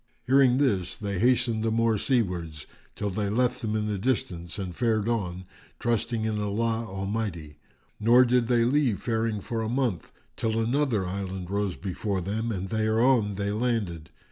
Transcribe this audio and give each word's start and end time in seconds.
Hearing 0.25 0.57
this 0.57 0.97
they 0.97 1.19
hastened 1.19 1.63
the 1.63 1.69
more 1.69 1.99
seawards 1.99 2.65
till 2.95 3.11
they 3.11 3.29
left 3.29 3.61
them 3.61 3.75
in 3.75 3.85
the 3.85 3.99
distance 3.99 4.57
and 4.57 4.75
fared 4.75 5.07
on, 5.07 5.45
trusting 5.77 6.25
in 6.25 6.41
Allah 6.41 6.87
Almighty; 6.87 7.59
nor 7.99 8.25
did 8.25 8.47
they 8.47 8.63
leave 8.65 8.99
faring 8.99 9.41
for 9.41 9.61
a 9.61 9.69
month, 9.69 10.11
till 10.35 10.59
another 10.59 11.05
island 11.05 11.51
rose 11.51 11.75
before 11.75 12.19
them 12.19 12.51
and 12.51 12.69
thereon 12.69 13.35
they 13.35 13.51
landed. 13.51 14.09